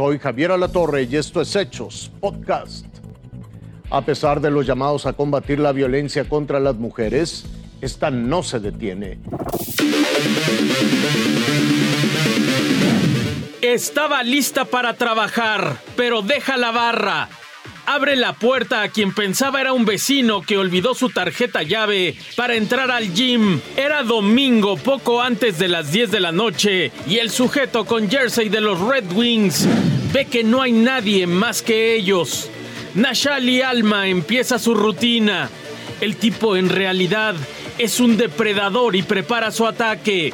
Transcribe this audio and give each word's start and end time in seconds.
Soy 0.00 0.18
Javier 0.18 0.50
Alatorre 0.52 1.02
y 1.02 1.16
esto 1.16 1.42
es 1.42 1.54
Hechos 1.54 2.10
Podcast. 2.20 2.86
A 3.90 4.00
pesar 4.00 4.40
de 4.40 4.50
los 4.50 4.66
llamados 4.66 5.04
a 5.04 5.12
combatir 5.12 5.58
la 5.58 5.72
violencia 5.72 6.26
contra 6.26 6.58
las 6.58 6.76
mujeres, 6.76 7.44
esta 7.82 8.10
no 8.10 8.42
se 8.42 8.60
detiene. 8.60 9.18
Estaba 13.60 14.22
lista 14.22 14.64
para 14.64 14.94
trabajar, 14.94 15.76
pero 15.96 16.22
deja 16.22 16.56
la 16.56 16.70
barra. 16.70 17.28
Abre 17.92 18.14
la 18.14 18.34
puerta 18.34 18.82
a 18.82 18.88
quien 18.88 19.12
pensaba 19.12 19.60
era 19.60 19.72
un 19.72 19.84
vecino 19.84 20.42
que 20.42 20.56
olvidó 20.56 20.94
su 20.94 21.10
tarjeta 21.10 21.64
llave 21.64 22.14
para 22.36 22.54
entrar 22.54 22.88
al 22.92 23.12
gym. 23.12 23.60
Era 23.76 24.04
domingo 24.04 24.76
poco 24.76 25.20
antes 25.20 25.58
de 25.58 25.66
las 25.66 25.90
10 25.90 26.12
de 26.12 26.20
la 26.20 26.30
noche 26.30 26.92
y 27.08 27.18
el 27.18 27.30
sujeto 27.30 27.86
con 27.86 28.08
jersey 28.08 28.48
de 28.48 28.60
los 28.60 28.78
Red 28.78 29.10
Wings 29.12 29.66
ve 30.12 30.26
que 30.26 30.44
no 30.44 30.62
hay 30.62 30.70
nadie 30.70 31.26
más 31.26 31.62
que 31.62 31.96
ellos. 31.96 32.48
Nashali 32.94 33.60
Alma 33.60 34.06
empieza 34.06 34.60
su 34.60 34.76
rutina. 34.76 35.50
El 36.00 36.14
tipo 36.14 36.56
en 36.56 36.68
realidad 36.68 37.34
es 37.76 37.98
un 37.98 38.16
depredador 38.16 38.94
y 38.94 39.02
prepara 39.02 39.50
su 39.50 39.66
ataque 39.66 40.32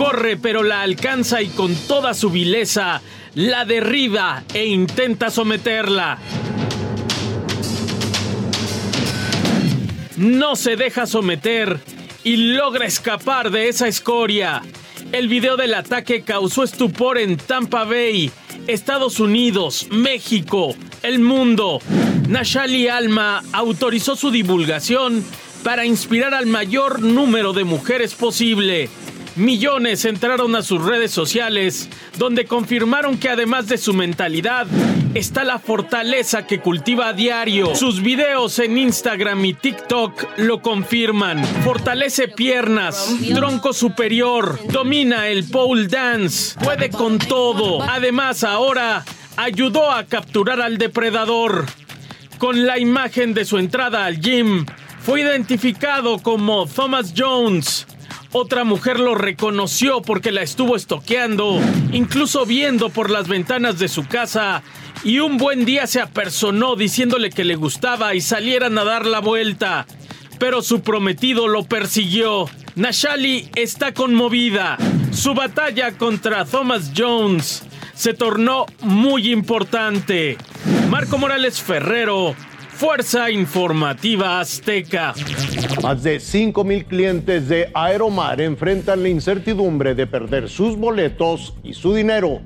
corre 0.00 0.38
pero 0.38 0.62
la 0.62 0.80
alcanza 0.80 1.42
y 1.42 1.48
con 1.48 1.74
toda 1.74 2.14
su 2.14 2.30
vileza 2.30 3.02
la 3.34 3.66
derriba 3.66 4.44
e 4.54 4.64
intenta 4.64 5.28
someterla. 5.28 6.16
No 10.16 10.56
se 10.56 10.76
deja 10.76 11.04
someter 11.04 11.80
y 12.24 12.36
logra 12.54 12.86
escapar 12.86 13.50
de 13.50 13.68
esa 13.68 13.88
escoria. 13.88 14.62
El 15.12 15.28
video 15.28 15.58
del 15.58 15.74
ataque 15.74 16.22
causó 16.22 16.64
estupor 16.64 17.18
en 17.18 17.36
Tampa 17.36 17.84
Bay, 17.84 18.30
Estados 18.68 19.20
Unidos, 19.20 19.86
México, 19.90 20.74
el 21.02 21.18
mundo. 21.18 21.78
Nashali 22.26 22.88
Alma 22.88 23.42
autorizó 23.52 24.16
su 24.16 24.30
divulgación 24.30 25.22
para 25.62 25.84
inspirar 25.84 26.32
al 26.32 26.46
mayor 26.46 27.02
número 27.02 27.52
de 27.52 27.64
mujeres 27.64 28.14
posible. 28.14 28.88
Millones 29.40 30.04
entraron 30.04 30.54
a 30.54 30.60
sus 30.60 30.84
redes 30.84 31.12
sociales, 31.12 31.88
donde 32.18 32.44
confirmaron 32.44 33.16
que 33.16 33.30
además 33.30 33.68
de 33.68 33.78
su 33.78 33.94
mentalidad, 33.94 34.66
está 35.14 35.44
la 35.44 35.58
fortaleza 35.58 36.46
que 36.46 36.60
cultiva 36.60 37.08
a 37.08 37.12
diario. 37.14 37.74
Sus 37.74 38.02
videos 38.02 38.58
en 38.58 38.76
Instagram 38.76 39.42
y 39.46 39.54
TikTok 39.54 40.36
lo 40.36 40.60
confirman. 40.60 41.42
Fortalece 41.64 42.28
piernas, 42.28 43.16
tronco 43.34 43.72
superior, 43.72 44.58
domina 44.70 45.28
el 45.28 45.48
pole 45.48 45.88
dance, 45.88 46.60
puede 46.62 46.90
con 46.90 47.18
todo. 47.18 47.80
Además, 47.82 48.44
ahora 48.44 49.06
ayudó 49.38 49.90
a 49.90 50.04
capturar 50.04 50.60
al 50.60 50.76
depredador. 50.76 51.64
Con 52.36 52.66
la 52.66 52.78
imagen 52.78 53.32
de 53.32 53.46
su 53.46 53.56
entrada 53.56 54.04
al 54.04 54.20
gym, 54.20 54.66
fue 55.00 55.22
identificado 55.22 56.18
como 56.18 56.66
Thomas 56.66 57.14
Jones 57.16 57.86
otra 58.32 58.64
mujer 58.64 59.00
lo 59.00 59.14
reconoció 59.14 60.02
porque 60.02 60.30
la 60.30 60.42
estuvo 60.42 60.76
estoqueando, 60.76 61.60
incluso 61.92 62.46
viendo 62.46 62.90
por 62.90 63.10
las 63.10 63.26
ventanas 63.26 63.78
de 63.78 63.88
su 63.88 64.06
casa, 64.06 64.62
y 65.02 65.18
un 65.18 65.36
buen 65.36 65.64
día 65.64 65.86
se 65.86 66.00
apersonó 66.00 66.76
diciéndole 66.76 67.30
que 67.30 67.44
le 67.44 67.56
gustaba 67.56 68.14
y 68.14 68.20
salieran 68.20 68.78
a 68.78 68.84
dar 68.84 69.06
la 69.06 69.20
vuelta. 69.20 69.86
Pero 70.38 70.62
su 70.62 70.80
prometido 70.80 71.48
lo 71.48 71.64
persiguió. 71.64 72.48
Nashali 72.76 73.50
está 73.56 73.92
conmovida. 73.92 74.78
Su 75.12 75.34
batalla 75.34 75.92
contra 75.98 76.44
Thomas 76.44 76.92
Jones 76.96 77.62
se 77.94 78.14
tornó 78.14 78.66
muy 78.80 79.32
importante. 79.32 80.38
Marco 80.88 81.18
Morales 81.18 81.60
Ferrero 81.60 82.34
Fuerza 82.80 83.30
Informativa 83.30 84.40
Azteca. 84.40 85.12
Más 85.82 86.02
de 86.02 86.18
5 86.18 86.64
mil 86.64 86.86
clientes 86.86 87.46
de 87.46 87.70
Aeromar 87.74 88.40
enfrentan 88.40 89.02
la 89.02 89.10
incertidumbre 89.10 89.94
de 89.94 90.06
perder 90.06 90.48
sus 90.48 90.78
boletos 90.78 91.52
y 91.62 91.74
su 91.74 91.92
dinero. 91.92 92.40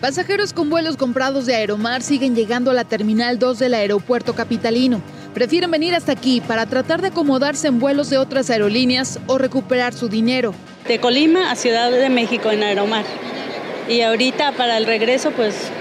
Pasajeros 0.00 0.52
con 0.52 0.70
vuelos 0.70 0.96
comprados 0.96 1.44
de 1.46 1.56
Aeromar 1.56 2.02
siguen 2.02 2.36
llegando 2.36 2.70
a 2.70 2.74
la 2.74 2.84
Terminal 2.84 3.40
2 3.40 3.58
del 3.58 3.74
aeropuerto 3.74 4.32
capitalino. 4.32 5.02
Prefieren 5.34 5.72
venir 5.72 5.96
hasta 5.96 6.12
aquí 6.12 6.40
para 6.40 6.66
tratar 6.66 7.02
de 7.02 7.08
acomodarse 7.08 7.66
en 7.66 7.80
vuelos 7.80 8.10
de 8.10 8.18
otras 8.18 8.48
aerolíneas 8.48 9.18
o 9.26 9.38
recuperar 9.38 9.92
su 9.92 10.08
dinero. 10.08 10.54
De 10.86 11.00
Colima 11.00 11.50
a 11.50 11.56
Ciudad 11.56 11.90
de 11.90 12.10
México 12.10 12.52
en 12.52 12.62
Aeromar. 12.62 13.04
Y 13.88 14.02
ahorita 14.02 14.52
para 14.52 14.76
el 14.76 14.86
regreso 14.86 15.32
pues 15.32 15.72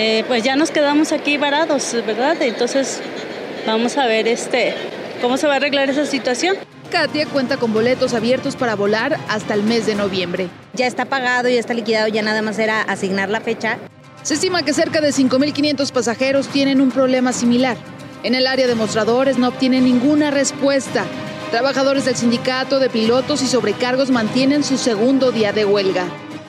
eh, 0.00 0.22
pues 0.28 0.44
ya 0.44 0.54
nos 0.54 0.70
quedamos 0.70 1.10
aquí 1.10 1.38
varados, 1.38 1.92
¿verdad? 2.06 2.40
Entonces 2.40 3.00
vamos 3.66 3.98
a 3.98 4.06
ver 4.06 4.28
este, 4.28 4.72
cómo 5.20 5.36
se 5.36 5.48
va 5.48 5.54
a 5.54 5.56
arreglar 5.56 5.90
esa 5.90 6.06
situación. 6.06 6.56
Katia 6.88 7.26
cuenta 7.26 7.56
con 7.56 7.72
boletos 7.72 8.14
abiertos 8.14 8.54
para 8.54 8.76
volar 8.76 9.18
hasta 9.28 9.54
el 9.54 9.64
mes 9.64 9.86
de 9.86 9.96
noviembre. 9.96 10.50
Ya 10.72 10.86
está 10.86 11.06
pagado, 11.06 11.48
ya 11.48 11.58
está 11.58 11.74
liquidado, 11.74 12.06
ya 12.06 12.22
nada 12.22 12.42
más 12.42 12.60
era 12.60 12.80
asignar 12.80 13.28
la 13.28 13.40
fecha. 13.40 13.78
Se 14.22 14.34
estima 14.34 14.62
que 14.62 14.72
cerca 14.72 15.00
de 15.00 15.08
5.500 15.08 15.90
pasajeros 15.90 16.46
tienen 16.46 16.80
un 16.80 16.92
problema 16.92 17.32
similar. 17.32 17.76
En 18.22 18.36
el 18.36 18.46
área 18.46 18.68
de 18.68 18.76
mostradores 18.76 19.36
no 19.36 19.48
obtienen 19.48 19.82
ninguna 19.82 20.30
respuesta. 20.30 21.06
Trabajadores 21.50 22.04
del 22.04 22.14
sindicato 22.14 22.78
de 22.78 22.88
pilotos 22.88 23.42
y 23.42 23.48
sobrecargos 23.48 24.10
mantienen 24.10 24.62
su 24.62 24.78
segundo 24.78 25.32
día 25.32 25.52
de 25.52 25.64
huelga 25.64 26.06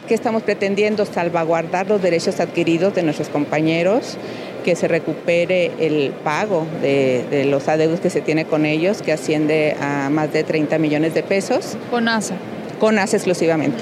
que 0.09 0.15
estamos 0.15 0.41
pretendiendo 0.41 1.05
salvaguardar 1.05 1.87
los 1.87 2.01
derechos 2.01 2.39
adquiridos 2.39 2.95
de 2.95 3.03
nuestros 3.03 3.29
compañeros, 3.29 4.17
que 4.65 4.75
se 4.75 4.87
recupere 4.87 5.71
el 5.79 6.11
pago 6.11 6.65
de, 6.81 7.45
los 7.47 7.67
adeudos 7.69 7.99
que 8.01 8.09
se 8.09 8.19
tiene 8.19 8.45
con 8.45 8.65
ellos, 8.65 9.01
que 9.03 9.13
asciende 9.13 9.77
a 9.79 10.09
más 10.09 10.33
de 10.33 10.43
30 10.43 10.79
millones 10.79 11.13
de 11.13 11.21
pesos. 11.21 11.77
Con 11.91 12.09
ASA. 12.09 12.35
Con 12.79 12.97
ASA 12.97 13.17
exclusivamente. 13.17 13.77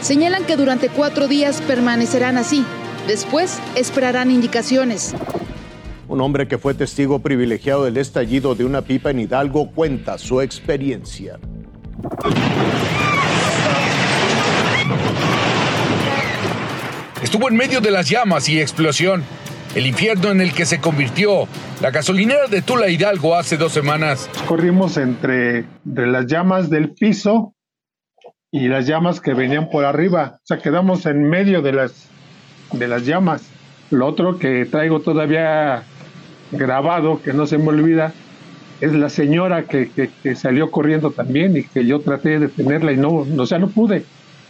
Señalan 0.00 0.44
que 0.44 0.56
durante 0.56 0.88
cuatro 0.88 1.26
días 1.26 1.60
permanecerán 1.62 2.38
así. 2.38 2.64
Después 3.08 3.58
esperarán 3.74 4.30
indicaciones. 4.30 5.14
Un 6.06 6.20
hombre 6.20 6.46
que 6.46 6.58
fue 6.58 6.74
testigo 6.74 7.18
privilegiado 7.18 7.84
del 7.84 7.96
estallido 7.96 8.54
de 8.54 8.64
una 8.64 8.82
pipa 8.82 9.10
en 9.10 9.18
Hidalgo 9.18 9.72
cuenta 9.72 10.16
su 10.16 10.40
experiencia. 10.40 11.40
Estuvo 17.26 17.48
en 17.48 17.56
medio 17.56 17.80
de 17.80 17.90
las 17.90 18.08
llamas 18.08 18.48
y 18.48 18.60
explosión. 18.60 19.24
El 19.74 19.84
infierno 19.84 20.30
en 20.30 20.40
el 20.40 20.52
que 20.52 20.64
se 20.64 20.78
convirtió 20.80 21.48
la 21.82 21.90
gasolinera 21.90 22.46
de 22.46 22.62
Tula 22.62 22.88
Hidalgo 22.88 23.34
hace 23.34 23.56
dos 23.56 23.72
semanas. 23.72 24.30
Corrimos 24.46 24.96
entre, 24.96 25.64
las 25.84 26.26
llamas 26.28 26.70
del 26.70 26.90
piso 26.90 27.52
y 28.52 28.68
las 28.68 28.86
llamas 28.86 29.20
que 29.20 29.34
venían 29.34 29.70
por 29.70 29.84
arriba. 29.84 30.36
O 30.36 30.46
sea, 30.46 30.58
quedamos 30.58 31.04
en 31.04 31.28
medio 31.28 31.62
de 31.62 31.72
las, 31.72 32.08
de 32.70 32.86
las 32.86 33.04
llamas. 33.04 33.42
Lo 33.90 34.06
otro 34.06 34.38
que 34.38 34.64
traigo 34.64 35.00
todavía 35.00 35.82
grabado, 36.52 37.20
que 37.22 37.32
no 37.32 37.48
se 37.48 37.58
me 37.58 37.70
olvida, 37.70 38.12
es 38.80 38.92
la 38.92 39.08
señora 39.08 39.64
que, 39.64 39.90
que, 39.90 40.36
salió 40.36 40.70
corriendo 40.70 41.10
también 41.10 41.56
y 41.56 41.64
que 41.64 41.84
yo 41.84 41.98
traté 41.98 42.28
de 42.28 42.38
detenerla 42.38 42.92
y 42.92 42.96
no, 42.96 43.26
o 43.36 43.46
sea, 43.46 43.58
no 43.58 43.66
pude 43.66 44.04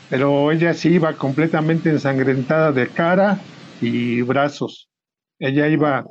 pero 0.09 0.53
ella 0.53 0.75
sí 0.75 0.91
iba 0.91 1.13
completamente 1.15 1.91
ensangrentada 1.91 2.73
de 2.73 2.89
cara 2.89 3.39
y 3.81 4.23
brazos. 4.23 4.89
Ella 5.39 5.69
iba, 5.69 6.05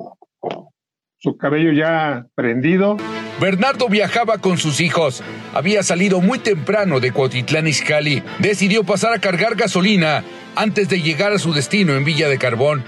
su 1.17 1.37
cabello 1.37 1.71
ya 1.71 2.25
prendido. 2.35 2.97
Bernardo 3.39 3.89
viajaba 3.89 4.37
con 4.37 4.57
sus 4.57 4.79
hijos. 4.79 5.23
Había 5.53 5.83
salido 5.83 6.21
muy 6.21 6.39
temprano 6.39 6.99
de 6.99 7.11
Cuautitlán 7.11 7.67
Izcalli. 7.67 8.23
Decidió 8.39 8.83
pasar 8.83 9.13
a 9.13 9.19
cargar 9.19 9.55
gasolina 9.55 10.23
antes 10.55 10.87
de 10.89 11.01
llegar 11.01 11.33
a 11.33 11.39
su 11.39 11.53
destino 11.53 11.93
en 11.93 12.05
Villa 12.05 12.29
de 12.29 12.37
Carbón. 12.37 12.83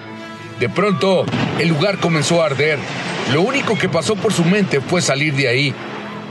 De 0.59 0.69
pronto, 0.69 1.25
el 1.59 1.69
lugar 1.69 1.99
comenzó 1.99 2.41
a 2.41 2.47
arder. 2.47 2.79
Lo 3.33 3.41
único 3.41 3.77
que 3.77 3.89
pasó 3.89 4.15
por 4.15 4.33
su 4.33 4.45
mente 4.45 4.79
fue 4.79 5.01
salir 5.01 5.33
de 5.35 5.47
ahí 5.47 5.75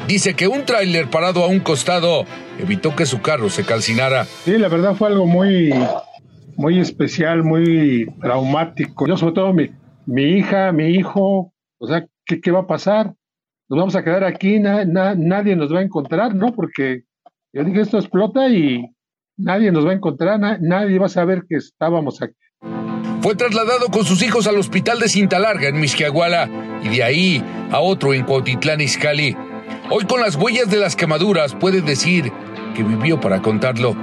dice 0.07 0.35
que 0.35 0.49
un 0.49 0.65
tráiler 0.65 1.09
parado 1.09 1.45
a 1.45 1.49
un 1.49 1.61
costado 1.61 2.25
evitó 2.59 2.95
que 2.95 3.07
su 3.07 3.21
carro 3.21 3.51
se 3.51 3.65
calcinara. 3.65 4.25
Sí, 4.25 4.59
la 4.59 4.69
verdad 4.69 4.95
fue 4.95 5.09
algo 5.09 5.27
muy, 5.27 5.73
muy 6.57 6.79
especial, 6.79 7.43
muy 7.43 8.07
traumático. 8.21 9.07
Yo 9.07 9.17
sobre 9.17 9.35
todo 9.35 9.53
mi, 9.53 9.71
mi 10.07 10.23
hija, 10.39 10.73
mi 10.73 10.89
hijo, 10.89 11.53
o 11.79 11.87
sea, 11.87 12.07
¿qué, 12.25 12.41
qué 12.41 12.51
va 12.51 12.61
a 12.61 12.67
pasar? 12.67 13.15
Nos 13.69 13.79
vamos 13.79 13.97
a 13.97 14.05
quedar 14.05 14.25
aquí, 14.25 14.61
nadie 14.61 15.57
nos 15.57 15.75
va 15.75 15.81
a 15.81 15.83
encontrar, 15.83 16.35
¿no? 16.35 16.53
Porque 16.55 17.03
yo 17.53 17.65
dije, 17.65 17.81
esto 17.81 17.99
explota 17.99 18.49
y 18.49 18.85
nadie 19.37 19.73
nos 19.73 19.85
va 19.85 19.91
a 19.91 19.95
encontrar, 19.95 20.39
nadie 20.61 20.99
va 20.99 21.07
a 21.07 21.09
saber 21.09 21.43
que 21.49 21.57
estábamos 21.57 22.23
aquí. 22.23 22.35
Fue 23.23 23.35
trasladado 23.35 23.89
con 23.89 24.05
sus 24.05 24.23
hijos 24.23 24.47
al 24.47 24.57
hospital 24.57 25.01
de 25.01 25.09
Cinta 25.09 25.41
Larga 25.41 25.69
en 25.69 25.81
Misquiahuala 25.81 26.49
y 26.85 26.89
de 26.91 27.03
ahí 27.03 27.43
a 27.73 27.81
otro 27.81 28.15
en 28.15 28.25
Cuautitlán 28.25 28.81
Izcalli. 28.81 29.37
Hoy 29.89 30.05
con 30.05 30.21
las 30.21 30.35
huellas 30.35 30.69
de 30.69 30.79
las 30.79 30.97
quemaduras 30.97 31.55
puede 31.55 31.81
decir 31.81 32.33
que 32.75 32.83
vivió 32.83 33.21
para 33.21 33.41
contarlo. 33.41 33.95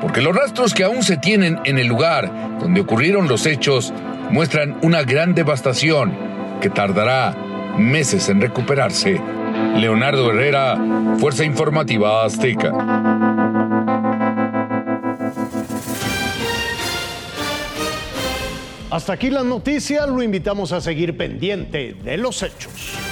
porque 0.00 0.22
los 0.22 0.34
rastros 0.34 0.72
que 0.72 0.82
aún 0.82 1.02
se 1.02 1.18
tienen 1.18 1.60
en 1.64 1.78
el 1.78 1.86
lugar 1.86 2.58
donde 2.58 2.80
ocurrieron 2.80 3.28
los 3.28 3.44
hechos 3.44 3.92
muestran 4.30 4.78
una 4.80 5.02
gran 5.02 5.34
devastación 5.34 6.14
que 6.62 6.70
tardará 6.70 7.36
meses 7.76 8.30
en 8.30 8.40
recuperarse. 8.40 9.20
Leonardo 9.76 10.30
Herrera, 10.30 10.78
Fuerza 11.18 11.44
Informativa 11.44 12.24
Azteca. 12.24 12.72
Hasta 18.90 19.12
aquí 19.12 19.30
las 19.30 19.44
noticias, 19.44 20.08
lo 20.08 20.22
invitamos 20.22 20.72
a 20.72 20.80
seguir 20.80 21.16
pendiente 21.16 21.94
de 22.02 22.16
los 22.16 22.42
hechos. 22.42 23.09